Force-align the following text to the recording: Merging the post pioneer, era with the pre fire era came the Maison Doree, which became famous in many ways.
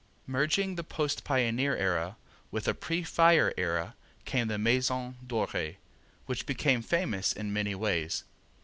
Merging 0.25 0.77
the 0.77 0.83
post 0.83 1.23
pioneer, 1.23 1.75
era 1.77 2.17
with 2.49 2.63
the 2.63 2.73
pre 2.73 3.03
fire 3.03 3.53
era 3.55 3.93
came 4.25 4.47
the 4.47 4.57
Maison 4.57 5.15
Doree, 5.27 5.77
which 6.25 6.47
became 6.47 6.81
famous 6.81 7.31
in 7.31 7.53
many 7.53 7.75
ways. 7.75 8.23